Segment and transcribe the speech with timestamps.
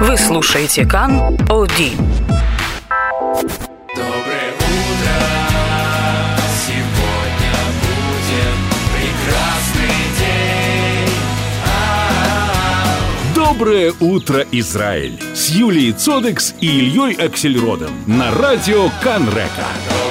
[0.00, 1.18] Вы слушаете Кан
[1.50, 1.90] Оди.
[3.96, 5.16] Доброе утро,
[6.64, 8.58] сегодня будет
[8.94, 11.12] прекрасный день.
[11.66, 13.34] А-а-а.
[13.34, 15.20] Доброе утро, Израиль!
[15.34, 19.66] С Юлией Цодекс и Ильей Аксельродом на радио Канрека.
[19.88, 20.07] Доброе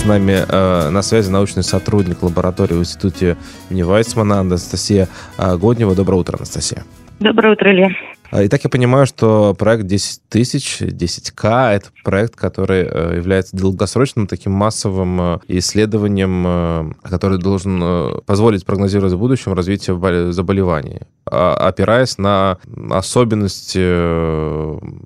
[0.00, 3.36] С нами э, на связи научный сотрудник лаборатории в Институте
[3.68, 5.94] имени Вайсмана Анастасия э, Годнева.
[5.94, 6.84] Доброе утро, Анастасия.
[7.18, 7.90] Доброе утро, Илья.
[8.30, 14.26] А, Итак, я понимаю, что проект 10 тысяч, 10К, это проект, который э, является долгосрочным
[14.26, 22.16] таким массовым э, исследованием, который должен позволить прогнозировать в будущем развитие бол- заболеваний, а- опираясь
[22.16, 22.56] на
[22.90, 23.84] особенности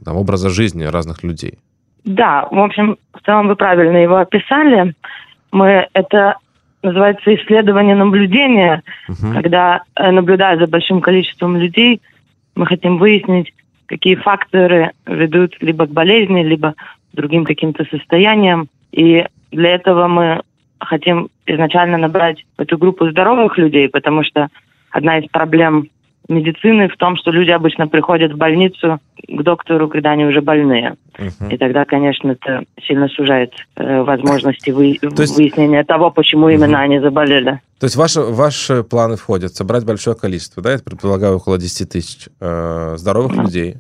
[0.04, 1.58] там, образа жизни разных людей.
[2.04, 4.94] Да, в общем, в целом вы правильно его описали.
[5.52, 6.36] Мы это
[6.82, 9.34] называется исследование наблюдения, Мгм.
[9.34, 12.02] когда э, наблюдая за большим количеством людей,
[12.54, 13.52] мы хотим выяснить,
[13.86, 18.68] какие факторы ведут либо к болезни, либо к другим каким-то состояниям.
[18.92, 20.42] И для этого мы
[20.78, 24.48] хотим изначально набрать эту группу здоровых людей, потому что
[24.90, 25.88] одна из проблем
[26.28, 30.94] медицины в том, что люди обычно приходят в больницу к доктору, когда они уже больные.
[31.18, 31.50] Мгм.
[31.50, 36.98] И тогда, конечно, это сильно сужает э, возможности вы- есть- выяснения того, почему именно они
[37.00, 37.60] заболели.
[37.78, 42.28] То есть ваши, ваши планы входят собрать большое количество, да, я предполагаю, около 10 тысяч
[42.40, 43.42] э, здоровых Да.
[43.42, 43.74] людей,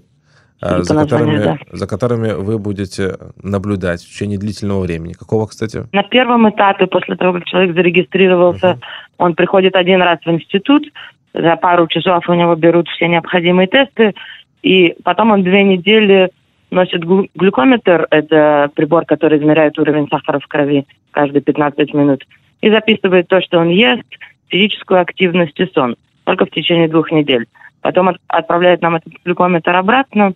[0.62, 5.12] э, за, которыми, за которыми вы будете наблюдать в течение длительного времени.
[5.14, 5.84] Какого, кстати?
[5.92, 8.78] На первом этапе, после того, как человек зарегистрировался,
[9.18, 10.84] он приходит один раз в институт,
[11.34, 14.14] за пару часов у него берут все необходимые тесты,
[14.62, 16.30] и потом он две недели
[16.70, 22.24] носит глю- глюкометр, это прибор, который измеряет уровень сахара в крови каждые 15 минут,
[22.60, 24.04] и записывает то, что он ест,
[24.48, 27.46] физическую активность и сон, только в течение двух недель.
[27.82, 30.34] Потом от- отправляет нам этот глюкометр обратно,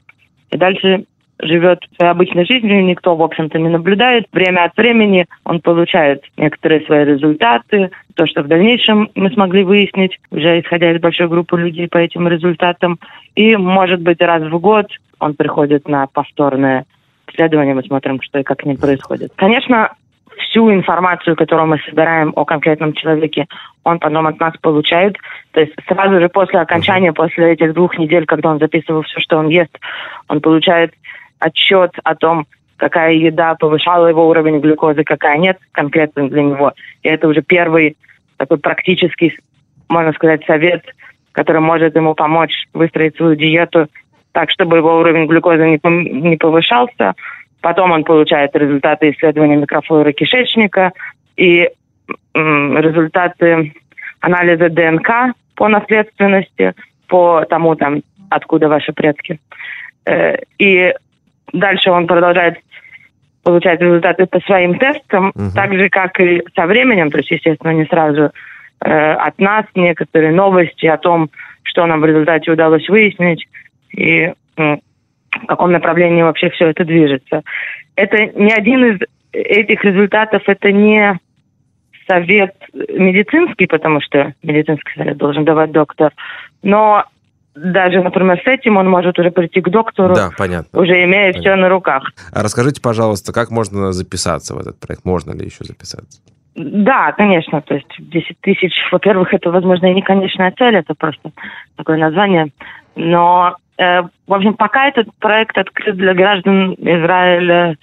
[0.51, 1.05] и дальше
[1.41, 4.27] живет своей обычной жизнью, никто, в общем-то, не наблюдает.
[4.33, 10.19] Время от времени он получает некоторые свои результаты, то, что в дальнейшем мы смогли выяснить,
[10.31, 12.99] уже исходя из большой группы людей по этим результатам.
[13.35, 14.87] И, может быть, раз в год
[15.21, 16.85] он приходит на повторное
[17.29, 19.33] исследование, мы смотрим, что и как с ним происходит.
[19.37, 19.91] Конечно,
[20.39, 23.47] всю информацию, которую мы собираем о конкретном человеке,
[23.85, 25.17] он потом от нас получает.
[25.53, 29.39] То есть сразу же после окончания, после этих двух недель, когда он записывал все, что
[29.39, 29.79] он ест,
[30.29, 30.95] он получает
[31.39, 36.73] отчет о том, какая еда повышала его уровень глюкозы, какая нет конкретно для него.
[37.03, 37.97] И это уже первый
[38.37, 39.37] такой практический,
[39.89, 40.85] можно сказать, совет,
[41.33, 43.89] который может ему помочь выстроить свою диету
[44.33, 47.15] так, чтобы его уровень глюкозы не, повышался.
[47.61, 50.93] Потом он получает результаты исследования микрофлоры кишечника
[51.37, 51.69] и
[52.35, 53.73] результаты
[54.21, 56.75] анализа ДНК по наследственности,
[57.09, 59.41] по тому, там, откуда ваши предки.
[60.07, 60.95] Э, И
[61.53, 62.59] дальше он продолжает
[63.43, 65.53] получать результаты по своим тестам, Мгм.
[65.53, 68.31] так же, как и со временем, то есть, естественно, не сразу
[68.81, 71.31] э, от нас некоторые новости о том,
[71.63, 73.49] что нам в результате удалось выяснить
[73.91, 74.81] и м,
[75.33, 77.43] в каком направлении вообще все это движется.
[77.97, 79.01] Это не один из
[79.33, 81.19] этих результатов, это не
[82.07, 86.13] совет медицинский, потому что медицинский совет должен давать доктор,
[86.63, 87.05] но
[87.65, 90.79] даже, например, с этим он может уже прийти к доктору, Да, понятно.
[90.79, 91.63] уже имея все Понятно.
[91.63, 92.11] на руках.
[92.33, 95.05] А расскажите, пожалуйста, как можно записаться в этот проект?
[95.05, 96.21] Можно ли еще записаться?
[96.55, 101.31] Да, конечно, то есть 10 тысяч, во-первых, это, возможно, и не конечная цель, это просто
[101.77, 102.49] такое название.
[102.97, 107.77] Но, э, в общем, пока этот проект открыт для граждан Израиля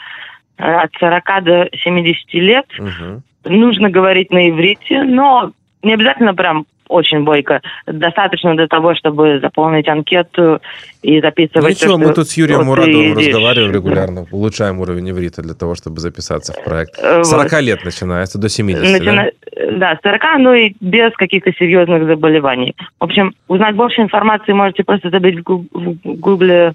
[0.57, 3.23] э, от 40 до 70 лет, Мгм.
[3.45, 5.51] нужно говорить на иврите, но
[5.83, 7.61] не обязательно прям очень бойко.
[7.87, 10.59] Достаточно для того, чтобы заполнить анкету
[11.01, 11.69] и записывать...
[11.69, 15.75] Ничего, то, мы тут с Юрием вот Мурадовым разговариваем регулярно, улучшаем уровень иврита для того,
[15.75, 16.97] чтобы записаться в проект.
[16.99, 17.49] Э, С вот.
[17.49, 18.91] 40 лет начинается, до 70, да?
[19.13, 19.31] Начина-
[19.79, 22.75] Да, с 40, ну и без каких-то серьезных заболеваний.
[22.99, 26.73] В общем, узнать больше информации можете просто забить в гу- в гугле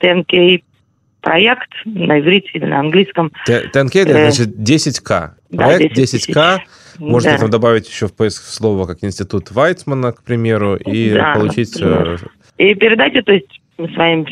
[0.00, 0.62] TNK
[1.20, 3.32] проект на иврите или на английском.
[3.72, 5.32] ТНК, Э, значит 10К.
[5.50, 6.60] да, Проект 10 10К.
[6.98, 7.38] Можете Да.
[7.38, 11.74] там добавить еще в поиск слово как Институт Вайцмана, к примеру, и Да, получить...
[11.80, 12.20] например.
[12.58, 13.60] э, И передайте, то есть,
[13.94, 14.26] своим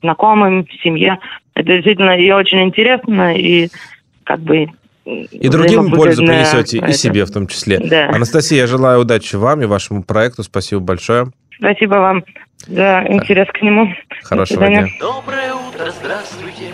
[0.00, 1.18] знакомым, семье.
[1.54, 3.68] Это действительно и очень интересно, и
[4.24, 4.68] как бы...
[5.04, 6.92] И другим пользу принесете, и это.
[6.92, 7.78] себе в том числе.
[7.78, 8.10] Да.
[8.10, 10.42] Анастасия, я желаю удачи вам и вашему проекту.
[10.42, 11.30] Спасибо большое.
[11.58, 12.24] Спасибо вам
[12.66, 13.88] за интерес к нему.
[14.22, 14.86] Хорошего дня.
[15.00, 16.72] Доброе утро, здравствуйте.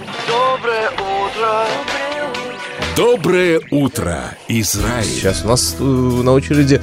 [2.97, 4.19] Доброе утро.
[4.49, 5.05] Израиль!
[5.05, 6.81] Сейчас у нас э, на очереди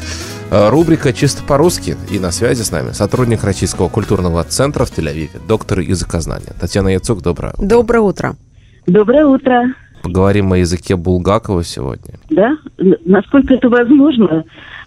[0.52, 1.96] э, рубрика «Чисто по-русски».
[2.12, 6.54] И на связи с нами сотрудник Российского культурного центра в Тель-Авиве, доктор языкознания.
[6.60, 7.66] Татьяна Яцук, доброе утро.
[7.66, 8.36] Доброе утро.
[8.88, 9.74] Доброе утро.
[10.04, 12.16] Поговорим о языке Булгакова сегодня.
[12.30, 12.58] Да,
[13.06, 14.44] насколько это возможно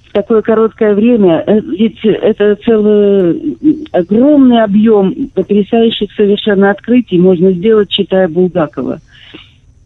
[0.06, 3.56] в такое короткое время, Э, ведь это целый
[3.92, 9.00] огромный объем потрясающих совершенно открытий можно сделать, читая Булгакова.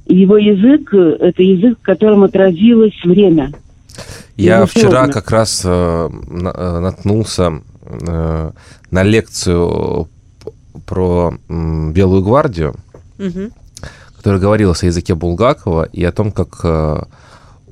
[0.09, 3.53] Его язык э,– это язык, в котором отразилось время.
[4.37, 4.89] Я Безусловно.
[4.89, 8.51] вчера как раз э, э, наткнулся э,
[8.91, 10.09] на лекцию
[10.87, 12.75] про м, Белую гвардию,
[13.19, 13.53] Мгм.
[14.17, 17.03] которая говорилась о языке Булгакова и о том, как э,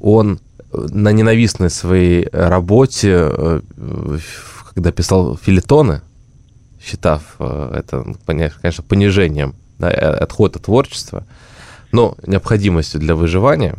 [0.00, 0.41] он
[0.73, 4.19] на ненавистной своей работе, э, э,
[4.75, 6.03] когда писал филитоны,
[6.83, 11.25] считав э, это, ну, конечно, понижением, да, э, отход от творчества,
[11.96, 13.76] но необходимостью для выживания,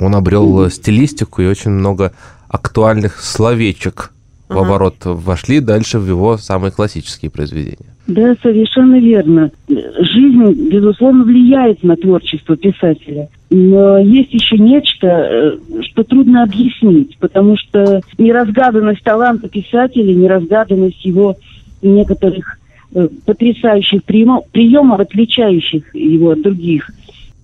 [0.00, 2.12] он обрел э, стилистику и очень много
[2.48, 4.10] актуальных словечек
[4.48, 7.94] в оборот вошли дальше в его самые классические произведения.
[8.08, 9.52] Да, совершенно верно.
[9.68, 13.28] Жизнь, безусловно, влияет на творчество писателя.
[13.48, 15.52] Но есть еще нечто, э,
[15.82, 21.36] что трудно объяснить, потому что неразгаданность таланта писателя, неразгаданность его
[21.80, 22.58] некоторых
[22.92, 26.90] э, потрясающих приемов, приемов, отличающих его от других,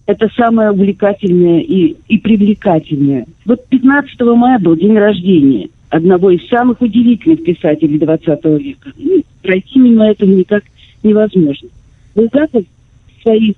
[0.07, 3.27] это самое увлекательное и, и привлекательное.
[3.45, 8.93] Вот 15 мая был день рождения одного из самых удивительных писателей 20 века.
[8.97, 10.65] Ну, пройти мимо этого никак
[11.03, 11.69] невозможно.
[12.15, 13.55] Булгаков в своих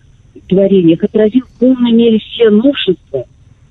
[0.48, 3.24] творениях отразил в полной мере все новшества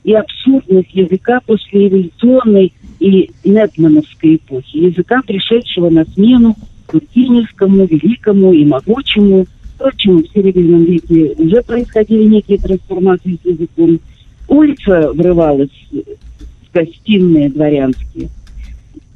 [0.04, 4.78] и абсурдность языка после эволюционной и Непмановской эпохи.
[4.78, 6.56] Языка, пришедшего на смену
[6.90, 9.46] Тургеневскому, великому и могучему.
[9.78, 14.00] Впрочем, в Серебряном веке уже происходили некие трансформации с языком.
[14.48, 18.30] Улица врывалась в гостиные дворянские.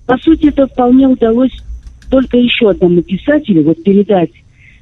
[0.05, 1.51] По сути, это вполне удалось
[2.11, 4.29] только еще одному писателю вот передать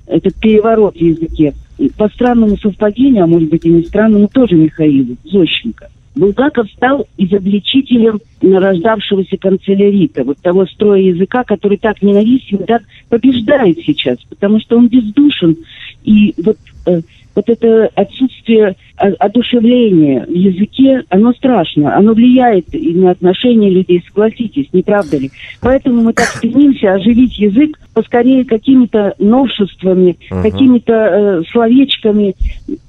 [0.05, 1.53] этот переворот в языке.
[1.97, 5.89] По странному совпадению, а может быть и не странному, тоже Михаилу Зощенко.
[6.19, 14.17] Булгаков стал изобличителем нарождавшегося канцелярита, вот того строя языка, который так ненавистен, так побеждает сейчас,
[14.27, 15.55] потому что он бездушен.
[16.03, 16.57] И вот,
[16.87, 17.01] э,
[17.39, 24.03] вот это отсутствие о- одушевления в языке, оно страшно, оно влияет и на отношения людей,
[24.07, 25.31] согласитесь, не правда ли?
[25.61, 30.41] Поэтому мы так стремимся оживить язык поскорее какими-то новшествами, Мгм.
[30.43, 32.35] какими-то э, словечками.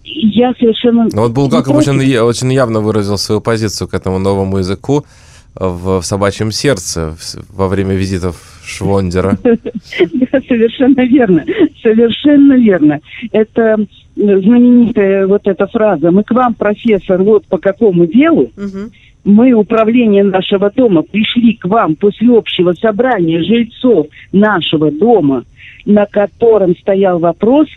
[0.05, 1.09] Я совершенно...
[1.13, 5.05] Ну вот Булгаков очень, очень явно выразил свою позицию к этому новому языку
[5.55, 7.17] в, в «Собачьем сердце»
[7.53, 9.37] во время визитов Швондера.
[10.33, 11.45] Да, совершенно верно.
[11.83, 13.01] Совершенно верно.
[13.33, 13.77] Это
[14.17, 18.91] знаменитая вот эта фраза «Мы к вам, профессор, вот по какому делу?» Мгм.
[19.23, 25.45] Мы, управление нашего дома, пришли к вам после общего собрания жильцов нашего дома,
[25.85, 27.69] на котором стоял вопрос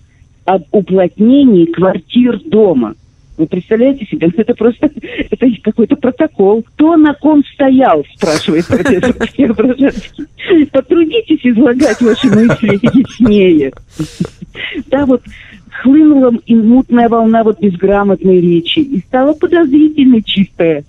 [0.45, 2.95] об уплотнении квартир дома.
[3.37, 4.27] Вы представляете себе?
[4.27, 4.91] Ну, Это просто
[5.31, 6.63] это какой-то протокол.
[6.63, 10.27] Кто на ком стоял, спрашивает профессор Преображенский.
[10.71, 13.73] Потрудитесь излагать ваши мысли яснее.
[14.87, 15.23] Да, вот
[15.83, 20.85] хлынула и мутная волна вот безграмотной речи, и стала подозрительной чистая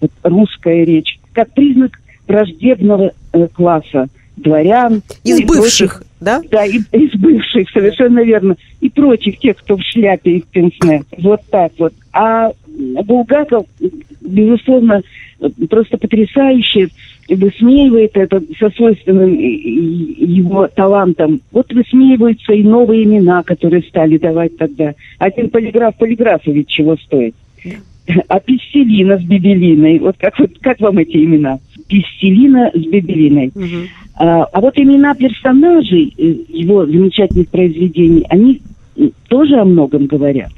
[0.00, 4.06] вот русская речь, как признак враждебного э, класса
[4.36, 5.02] дворян.
[5.24, 6.02] Из бывших, прочих.
[6.20, 6.40] да?
[6.50, 8.56] Да, и- из бывших, совершенно верно.
[8.80, 11.02] И прочих тех, кто в шляпе и в пенсне.
[11.18, 11.92] Вот так вот.
[12.12, 12.52] А
[13.04, 13.66] Булгаков,
[14.20, 15.02] безусловно,
[15.68, 16.88] просто потрясающе
[17.28, 21.40] высмеивает это со свойственным его талантом.
[21.52, 24.94] Вот высмеиваются и новые имена, которые стали давать тогда.
[25.18, 27.34] Один полиграф полиграфа ведь чего стоит.
[28.28, 31.58] А Пистелина с Бибелиной, вот как, вот как вам эти имена?
[31.88, 33.50] Пистелина с Бибелиной.
[33.54, 33.88] Мгм.
[34.16, 38.62] А, а вот имена персонажей э, его замечательных произведений, они
[39.28, 40.50] тоже о многом говорят.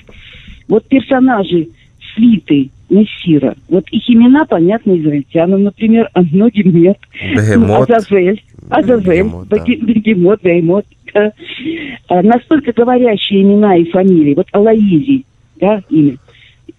[0.68, 1.68] Вот персонажи
[2.14, 6.99] свиты Мессира, вот их имена понятны израильтянам, например, а многим нет.
[7.37, 7.88] Бегемот.
[7.88, 9.56] Ну, Азазель, Азазель, Бегемот, да.
[9.59, 10.85] Беге- Бегемот, Бегемот.
[11.14, 11.32] да.
[12.09, 14.35] А, Настолько говорящие имена и фамилии.
[14.35, 15.25] Вот Алаизий,
[15.61, 16.16] да, имя,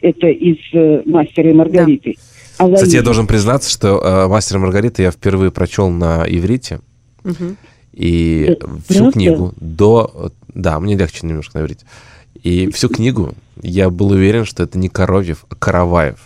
[0.01, 2.15] это из э, «Мастера и Маргариты».
[2.57, 6.79] Кстати, я должен признаться, что э, «Мастер и Маргарита» я впервые прочел на иврите.
[7.23, 7.55] Мгм.
[7.93, 8.55] И Э,
[8.87, 9.11] всю правда?
[9.13, 10.31] книгу до...
[10.53, 11.85] Да, мне легче немножко на иврите.
[12.43, 16.17] И всю книгу я был уверен, что это не Коровьев, а Караваев.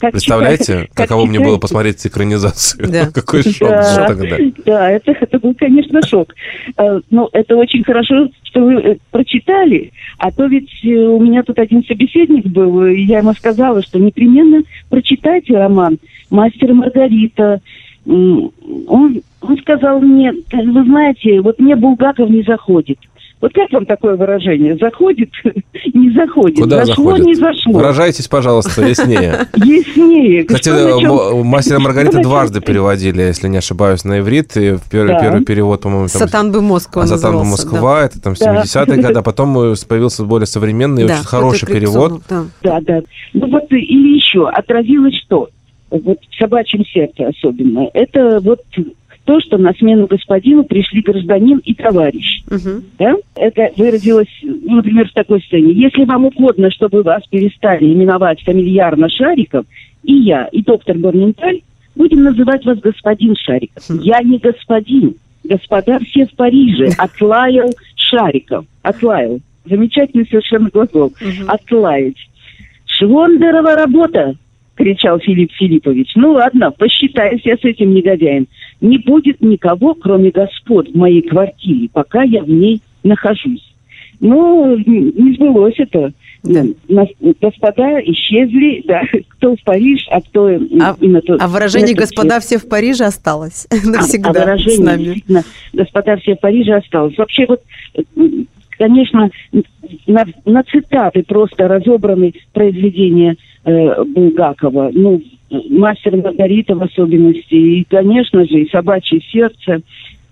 [0.00, 2.88] Представляете, каково мне было посмотреть экранизацию?
[2.90, 3.10] Да.
[3.14, 4.06] Какой шок Да.
[4.08, 4.36] тогда.
[4.64, 6.34] Да, это, это был, конечно, шок.
[6.76, 11.44] Э, Но это очень хорошо, что вы э, прочитали, а то ведь э, у меня
[11.44, 15.98] тут один собеседник был, и я ему сказала, что непременно прочитайте роман
[16.30, 17.60] «Мастер и Маргарита».
[18.06, 22.98] Он, он сказал мне, вы знаете, вот мне Булгаков не заходит.
[23.40, 24.74] Вот как вам такое выражение?
[24.78, 25.28] Заходит,
[25.94, 26.60] не заходит.
[26.60, 27.26] Куда Зашло, заходит?
[27.26, 27.72] не зашло.
[27.74, 29.48] Выражайтесь, пожалуйста, яснее.
[29.56, 30.44] Яснее.
[30.44, 34.56] Кстати, м- «Мастера и Маргарита» дважды переводили, если не ошибаюсь, на иврит.
[34.56, 36.20] И первый перевод, по-моему, там...
[36.22, 37.44] Сатан бы Москва А «Сатан бы да.
[37.44, 38.62] Москва», это там Да.
[38.62, 42.22] 70-е годы, а потом э, появился более современный, Да, очень хороший перевод.
[42.30, 42.44] Да.
[42.62, 43.02] Да, да.
[43.34, 45.50] Ну вот э, или еще отразилось что?
[46.02, 47.88] Вот в собачьем сердце особенно.
[47.94, 48.60] Это вот
[49.24, 52.42] то, что на смену господину пришли гражданин и товарищ.
[52.50, 52.84] Мгм.
[52.98, 53.14] Да?
[53.36, 55.72] Это выразилось, ну, например, в такой сцене.
[55.72, 59.66] Если вам угодно, чтобы вас перестали именовать фамильярно Шариков,
[60.02, 61.60] и я, и доктор Борненталь
[61.94, 63.82] будем называть вас господин Шариков.
[64.02, 65.14] Я не господин.
[65.44, 66.88] Господа все в Париже.
[66.98, 68.66] Отлаял Шариков.
[68.82, 69.40] Отлаял.
[69.64, 71.12] Замечательный совершенно глагол.
[71.46, 72.16] Отлаять.
[72.86, 74.34] Швондерова работа,
[74.74, 76.12] кричал Филипп Филиппович.
[76.16, 78.46] Ну ладно, посчитаюсь я с этим негодяем.
[78.80, 83.72] Не будет никого, кроме господ в моей квартире, пока я в ней нахожусь.
[84.20, 86.12] Ну, не сбылось это.
[86.44, 86.62] Да.
[87.40, 92.38] Господа исчезли, да, кто в Париж, а кто А- и на то- А выражение «господа
[92.40, 95.22] все в Париже» осталось а- навсегда а выражение, с нами.
[95.72, 97.16] господа все в Париже осталось.
[97.16, 97.60] Вообще вот,
[97.96, 98.02] э,
[98.78, 99.30] конечно,
[100.06, 104.90] на, на цитаты просто разобраны произведения э, Булгакова.
[104.92, 105.22] Ну,
[105.70, 107.54] «Мастер Маргарита» в особенности.
[107.54, 109.82] И, конечно же, и «Собачье сердце».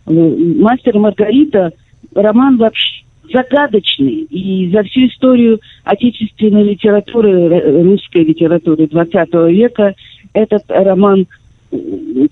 [0.06, 0.10] Э,
[0.58, 1.72] «Мастер Маргарита»
[2.14, 4.26] роман вообще загадочный.
[4.30, 9.94] И за всю историю отечественной литературы, э, русской литературы 20 века
[10.34, 11.26] этот роман,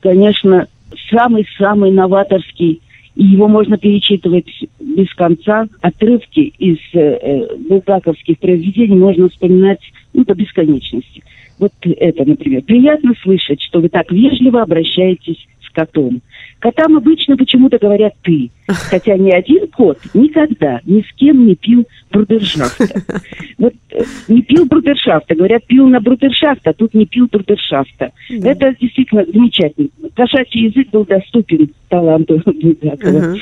[0.00, 0.66] конечно,
[1.10, 2.80] самый-самый новаторский.
[3.22, 4.48] Его можно перечитывать
[4.80, 5.66] без конца.
[5.82, 9.80] Отрывки из э, э, булгаковских произведений можно вспоминать
[10.14, 11.22] ну, до бесконечности.
[11.58, 12.62] Вот это, например.
[12.62, 16.22] Приятно слышать, что вы так вежливо обращаетесь с котом.
[16.60, 21.86] Котам обычно почему-то говорят «ты», хотя ни один кот никогда ни с кем не пил
[22.10, 23.02] брудершафта.
[23.58, 28.12] Вот э, не пил брудершафта, говорят, пил на брудершафт, а тут не пил брудершафта.
[28.28, 29.88] Это действительно замечательно.
[30.14, 33.36] Кошачий язык был доступен таланту Булгакова.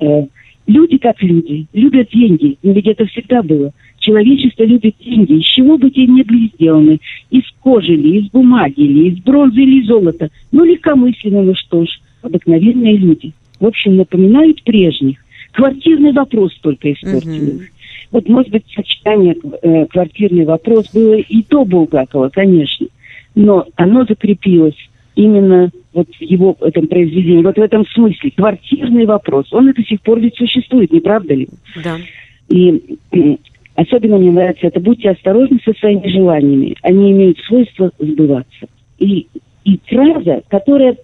[0.00, 0.26] Э,
[0.66, 3.72] Люди как люди, любят деньги, ведь это всегда было.
[3.98, 7.00] Человечество любит деньги, из чего бы те ни были сделаны,
[7.30, 10.28] из кожи ли, из бумаги ли, из бронзы или из золота.
[10.52, 11.88] Ну, легкомысленно, ну что ж,
[12.22, 13.32] обыкновенные люди.
[13.60, 15.18] В общем, напоминают прежних.
[15.52, 17.60] Квартирный вопрос только испортил.
[17.60, 17.70] их.
[18.10, 22.86] Вот, может быть, сочетание э, квартирный вопрос было и до Булгакова, конечно.
[23.34, 24.76] Но оно закрепилось
[25.14, 27.42] именно вот в его этом произведении.
[27.42, 28.30] Вот в этом смысле.
[28.30, 29.52] Квартирный вопрос.
[29.52, 31.48] Он и до сих пор ведь существует, не правда ли?
[31.82, 31.96] Да.
[32.48, 33.38] И м,
[33.74, 36.76] особенно мне нравится это «Будьте осторожны со своими желаниями.
[36.82, 38.66] Они имеют свойство сбываться».
[38.98, 39.26] И,
[39.64, 40.96] и фраза, которая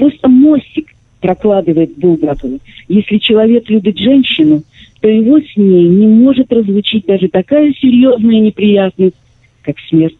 [0.00, 0.88] просто мостик
[1.20, 2.58] прокладывает Булгакова.
[2.88, 4.62] Если человек любит женщину,
[5.00, 9.16] то его с ней не может разлучить даже такая серьезная неприятность,
[9.62, 10.16] как смерть.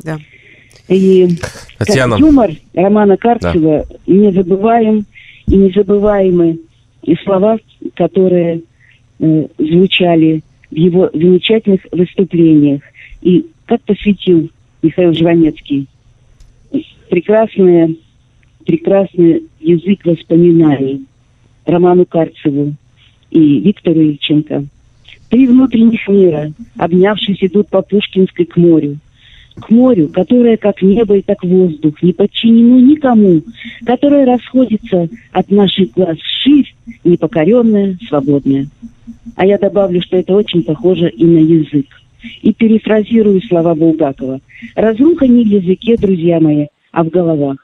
[0.00, 0.18] Да.
[0.88, 1.26] И
[1.78, 2.12] Татьяна.
[2.12, 5.06] как юмор романа Карцева незабываем
[5.48, 6.58] и незабываемы
[7.02, 7.58] и слова,
[7.94, 8.60] которые
[9.20, 12.82] э, звучали в его замечательных выступлениях.
[13.22, 14.50] И как посвятил
[14.82, 15.88] Михаил Жванецкий
[17.08, 17.98] прекрасный,
[18.64, 21.04] прекрасный язык воспоминаний
[21.64, 22.74] Роману Карцеву
[23.30, 24.64] и Виктору Ильченко.
[25.30, 28.98] Три внутренних мира, обнявшись, идут по Пушкинской к морю.
[29.56, 33.42] К морю, которое как небо и как воздух, не подчинено никому,
[33.84, 38.68] которое расходится от наших глаз вширь, непокоренное, свободное.
[39.36, 41.86] А я добавлю, что это очень похоже и на язык.
[42.42, 44.40] И перефразирую слова Булгакова.
[44.74, 47.63] Разруха не в языке, друзья мои, а в головах.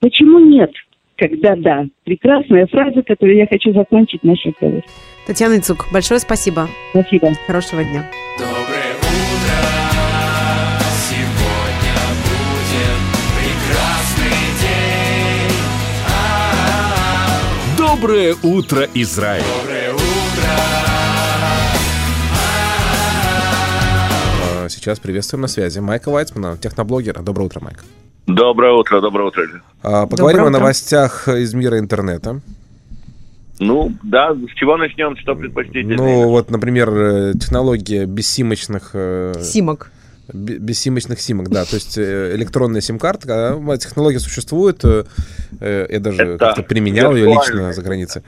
[0.00, 0.70] Почему нет,
[1.16, 1.86] когда да?
[2.04, 4.82] Прекрасная фраза, которую я хочу закончить наш разговор.
[5.26, 6.68] Татьяна Ицук, большое спасибо.
[6.90, 7.32] Спасибо.
[7.46, 8.08] Хорошего дня.
[8.38, 9.56] Доброе утро,
[11.08, 13.00] сегодня будет
[13.36, 15.56] прекрасный день.
[16.06, 17.78] А-а-а.
[17.78, 19.42] Доброе утро, Израиль!
[19.62, 20.02] Доброе утро,
[24.64, 27.22] А, Сейчас приветствуем на связи Майка Вайцмана, техноблогера.
[27.22, 27.82] Доброе утро, Майк.
[28.36, 29.44] Доброе утро, доброе утро.
[29.82, 30.58] А, Поговорим Доброе о утро.
[30.60, 32.42] новостях из мира интернета.
[33.58, 35.96] Ну, да, с чего начнем, что предпочтительнее?
[35.96, 38.90] Ну, вот, например, э, технология бессимочных...
[38.92, 39.90] э, Симок.
[40.30, 46.62] бе- Бессимочных симок, да, то есть э, электронная сим-карта, а, технология существует, я даже как-то
[46.62, 48.20] применял ее лично за границей.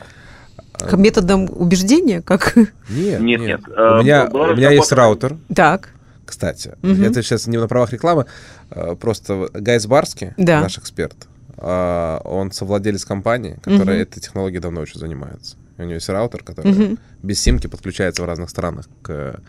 [0.79, 2.57] К методам убеждения, как...
[2.57, 3.41] Нет, Нет, нет.
[3.41, 5.91] нет, У меня, была у меня есть раутер, Так.
[6.25, 6.77] кстати.
[6.81, 7.03] Мгм.
[7.05, 8.25] Это сейчас не на правах рекламы,
[9.01, 10.61] просто Гайс Барский, Да.
[10.61, 14.03] наш эксперт, а, он совладелец компании, которая Мгм.
[14.03, 15.57] этой технологией давно очень занимается.
[15.79, 16.99] У него есть раутер, который Мгм.
[17.23, 19.41] без симки подключается в разных странах к,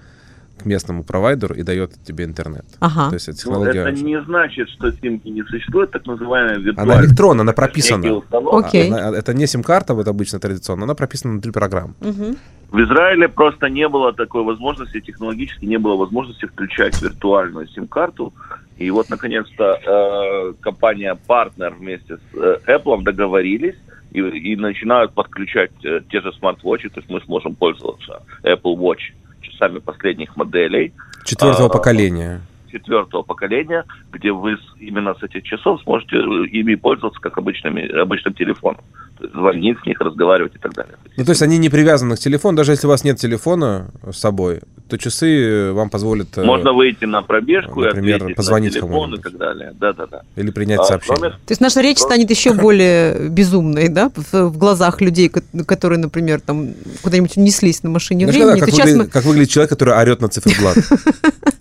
[0.60, 2.66] к местному провайдеру и дает тебе интернет.
[2.82, 3.10] Ага.
[3.10, 3.80] То есть эта Ну, технология...
[3.82, 7.02] это не значит, что симки не существует, так называемая Она виртуальная.
[7.06, 8.22] электронная, она прописана.
[8.52, 8.92] Окей.
[8.92, 11.96] Она- это не сим-карта, вот обычно традиционно, она прописана внутри программ.
[12.02, 12.36] Мгм.
[12.72, 18.34] В Израиле просто не было такой возможности, технологически не было возможности включать виртуальную сим-карту.
[18.80, 23.76] И вот, наконец-то, э, компания партнер вместе с э, Apple договорились
[24.12, 29.12] и, и начинают подключать э, те же смарт-вотчи, то есть мы сможем пользоваться Apple Watch
[29.42, 30.94] часами последних моделей
[31.26, 32.42] Четвертого А, поколения.
[32.72, 38.34] Четвертого поколения, где вы именно с этих часов сможете э, ими пользоваться как обычными, обычным
[38.34, 38.82] телефоном.
[39.18, 40.96] То есть звонить с них, разговаривать и так далее.
[41.18, 44.18] Ну, то есть они не привязаны к телефону, даже если у вас нет телефона с
[44.18, 48.74] собой, то часы э, вам позволят э, Можно выйти на пробежку например, и ответить позвонить
[48.76, 49.74] на телефон и так далее.
[49.80, 50.22] Да, да, да.
[50.38, 51.20] или принять А, сообщение.
[51.20, 55.44] кроме- То есть наша речь станет еще более безумной, да, в, в глазах людей, ко-
[55.66, 56.70] которые, например, там
[57.04, 58.60] куда-нибудь унеслись на машине Знаешь, времени.
[58.62, 59.08] да, как, выглядит, мы...
[59.08, 60.78] как выглядит человек, который орет на циферблат.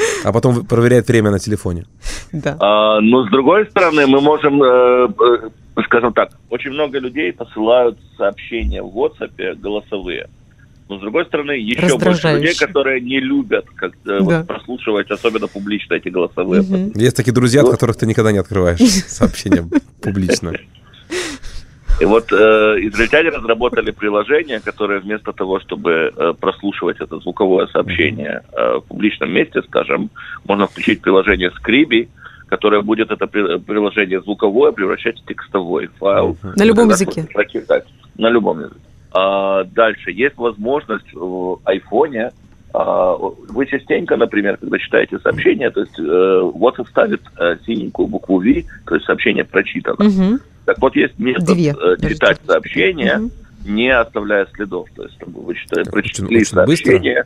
[0.24, 1.86] А потом проверяет время на телефоне.
[2.32, 2.56] Да.
[2.60, 5.08] А, но с другой стороны, мы можем, э,
[5.76, 10.28] э, скажем так, очень много людей посылают сообщения в WhatsApp голосовые.
[10.88, 14.18] Но с другой стороны, еще больше людей, которые не любят как Да.
[14.20, 16.62] вот, прослушивать, особенно публично эти голосовые.
[16.62, 16.92] Мгм.
[16.96, 17.72] Есть такие друзья, от Вот.
[17.72, 19.64] которых ты никогда не открываешь сообщения
[20.02, 20.52] публично.
[22.00, 28.42] И вот э, израильтяне разработали приложение, которое вместо того, чтобы э, прослушивать это звуковое сообщение
[28.52, 30.10] э, в публичном месте, скажем,
[30.46, 32.08] можно включить приложение Scribby,
[32.48, 36.38] которое будет это при- приложение звуковое превращать в текстовой файл.
[36.56, 37.26] На любом языке.
[37.32, 37.84] прочитать.
[38.16, 38.80] На любом языке.
[39.12, 40.10] А, дальше.
[40.10, 42.30] Есть возможность в айфоне
[42.72, 48.64] вы частенько, например, когда читаете сообщение, то есть э, WhatsApp ставит э, синенькую букву V,
[48.86, 49.96] то есть сообщение прочитано.
[50.04, 50.40] Мгм.
[50.66, 52.46] Так вот, есть метод Две, э, даже читать так.
[52.46, 53.30] сообщения, Мгм.
[53.64, 54.88] не оставляя следов.
[54.94, 56.66] То есть, чтобы вы читали, Так, прочитали очень- очень быстро.
[56.92, 57.24] сообщение,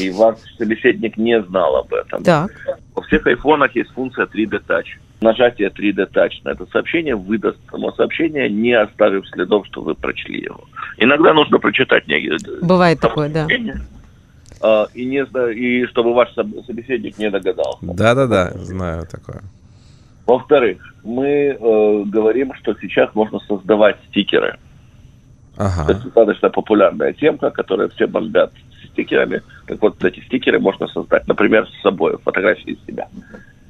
[0.00, 2.22] и ваш собеседник не знал об этом.
[2.24, 2.50] Так.
[2.94, 4.86] Во всех айфонах есть функция 3D Touch.
[5.20, 10.40] Нажатие 3D Touch на это сообщение выдаст само сообщение, не оставив следов, что вы прочли
[10.44, 10.60] его.
[10.96, 12.30] Иногда нужно прочитать не,
[12.62, 13.46] Бывает такое, да.
[14.60, 17.78] А, и, не, и чтобы ваш соб- собеседник не догадался.
[17.82, 19.42] Да-да-да, знаю такое.
[20.26, 24.58] Во-вторых, мы э, говорим, что сейчас можно создавать стикеры.
[25.56, 25.94] Это Ага.
[25.94, 28.52] достаточно популярная темка, которую все бомбят
[28.92, 29.42] стикерами.
[29.66, 33.08] Так вот, эти стикеры можно создать, например, с собой, фотографии себя.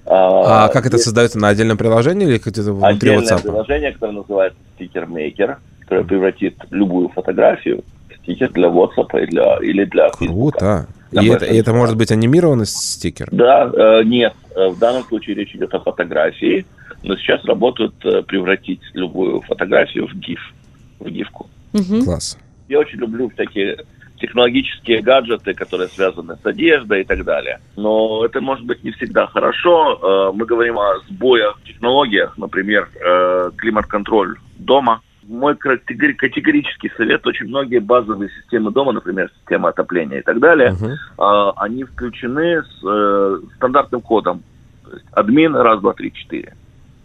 [0.04, 3.42] А как это создается на отдельном приложении или где-то внутри Отдельное WhatsApp?
[3.42, 7.84] приложение, которое называется Sticker Maker, которое превратит любую фотографию
[8.28, 10.58] стикер для WhatsApp и для, или для Facebook.
[10.58, 10.86] Круто.
[11.10, 13.28] Для И это, и это может быть анимированный стикер?
[13.32, 16.66] Да, э, нет, э, в данном случае речь идет о фотографии,
[17.02, 20.38] но сейчас работают э, превратить любую фотографию в GIF,
[21.00, 21.48] в гифку.
[21.72, 22.04] Мгм.
[22.04, 22.38] Класс.
[22.68, 23.78] Я очень люблю всякие
[24.20, 27.60] технологические гаджеты, которые связаны с одеждой и так далее.
[27.76, 30.30] Но это может быть не всегда хорошо.
[30.30, 35.00] Э, Мы говорим о сбоях в технологиях, например, э, климат-контроль дома.
[35.28, 40.74] Мой категори- категорический совет, очень многие базовые системы дома, например, система отопления и так далее,
[40.80, 44.42] э, они включены с э, стандартным кодом.
[44.84, 46.54] То есть админ раз, два, три, четыре.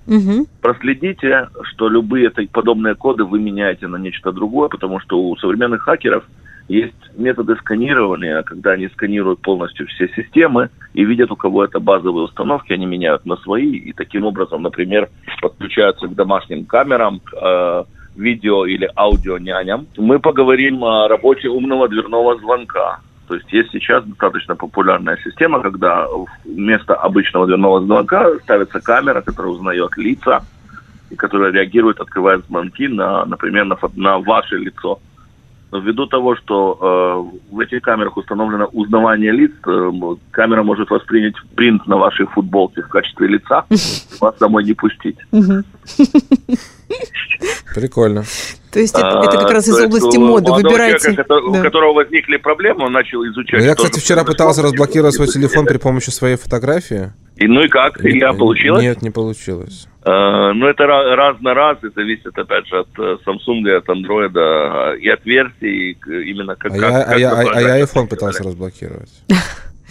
[0.07, 0.47] Мгм.
[0.61, 6.23] Проследите, что любые подобные коды вы меняете на нечто другое, потому что у современных хакеров
[6.67, 12.25] есть методы сканирования, когда они сканируют полностью все системы и видят, у кого это базовые
[12.25, 15.09] установки, они меняют на свои, и таким образом, например,
[15.41, 17.83] подключаются к домашним камерам, к э,
[18.15, 19.87] видео или аудио няням.
[19.97, 22.99] Мы поговорим о работе умного дверного звонка.
[23.27, 26.07] То есть есть сейчас достаточно популярная система, когда
[26.43, 30.43] вместо обычного дверного звонка ставится камера, которая узнает лица
[31.09, 34.99] и которая реагирует, открывает звонки на, например, на, на ваше лицо.
[35.71, 36.77] Но ввиду того, что
[37.49, 39.91] э, в этих камерах установлено узнавание лиц, э,
[40.29, 43.65] камера может воспринять принт на вашей футболке в качестве лица
[44.21, 45.17] вас домой не пустить.
[47.75, 48.23] Прикольно.
[48.71, 50.51] То есть это, А, это как раз то из области моды.
[50.51, 50.99] Выбирайте.
[50.99, 51.61] человека, кото- у Да.
[51.61, 53.59] которого возникли проблемы, он начал изучать.
[53.59, 57.11] Ну, я, кстати, вчера пытался разблокировать свой телефон при помощи своей фотографии.
[57.35, 58.03] И, ну и как?
[58.03, 58.81] Илья, Э, получилось?
[58.83, 59.87] Нет, не получилось.
[60.05, 63.87] Э, ну, это раз на раз, и зависит, опять же, от э, Samsung, и от
[63.89, 66.71] Android, э, и от версии, и именно как...
[66.73, 69.09] А как- я, а как я, а- а я iPhone пытался разблокировать.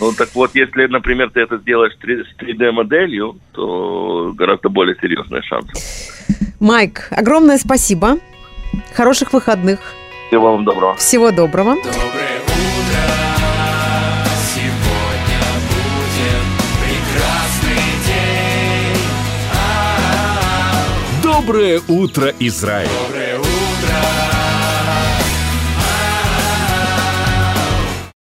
[0.00, 5.42] Ну, так вот, если, например, ты это сделаешь 3- с 3D-моделью, то гораздо более серьезные
[5.42, 5.70] шансы.
[6.62, 8.18] Майк, огромное спасибо.
[8.94, 9.80] Хороших выходных.
[10.28, 10.94] Всего вам доброго.
[10.94, 11.74] Всего доброго.
[11.74, 13.02] Доброе утро.
[14.54, 16.44] Сегодня будет
[16.78, 19.02] прекрасный день.
[19.52, 21.22] А-а-а.
[21.24, 22.88] Доброе утро, Израиль!
[23.08, 23.21] Доброе